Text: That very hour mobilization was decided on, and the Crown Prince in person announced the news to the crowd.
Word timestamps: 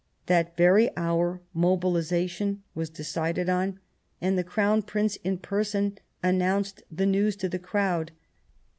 That 0.25 0.57
very 0.57 0.89
hour 0.97 1.41
mobilization 1.53 2.63
was 2.73 2.89
decided 2.89 3.49
on, 3.49 3.79
and 4.19 4.35
the 4.35 4.43
Crown 4.43 4.81
Prince 4.81 5.17
in 5.17 5.37
person 5.37 5.99
announced 6.23 6.81
the 6.91 7.05
news 7.05 7.35
to 7.35 7.47
the 7.47 7.59
crowd. 7.59 8.11